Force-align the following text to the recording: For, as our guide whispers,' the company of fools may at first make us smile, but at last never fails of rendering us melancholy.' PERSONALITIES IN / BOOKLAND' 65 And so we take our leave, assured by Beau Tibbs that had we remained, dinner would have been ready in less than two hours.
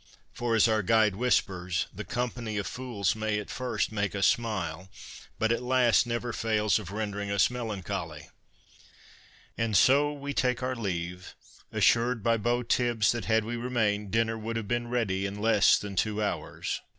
For, 0.33 0.55
as 0.55 0.67
our 0.67 0.81
guide 0.81 1.15
whispers,' 1.15 1.85
the 1.93 2.03
company 2.03 2.57
of 2.57 2.65
fools 2.65 3.15
may 3.15 3.37
at 3.37 3.51
first 3.51 3.91
make 3.91 4.15
us 4.15 4.25
smile, 4.25 4.89
but 5.37 5.51
at 5.51 5.61
last 5.61 6.07
never 6.07 6.33
fails 6.33 6.79
of 6.79 6.89
rendering 6.89 7.29
us 7.29 7.51
melancholy.' 7.51 8.29
PERSONALITIES 9.59 9.59
IN 9.59 9.71
/ 9.71 9.75
BOOKLAND' 9.75 9.75
65 9.75 9.75
And 9.75 9.77
so 9.77 10.11
we 10.13 10.33
take 10.33 10.63
our 10.63 10.75
leave, 10.75 11.35
assured 11.71 12.23
by 12.23 12.37
Beau 12.37 12.63
Tibbs 12.63 13.11
that 13.11 13.25
had 13.25 13.43
we 13.45 13.55
remained, 13.55 14.09
dinner 14.09 14.39
would 14.39 14.55
have 14.55 14.67
been 14.67 14.87
ready 14.87 15.27
in 15.27 15.39
less 15.39 15.77
than 15.77 15.95
two 15.95 16.19
hours. 16.19 16.81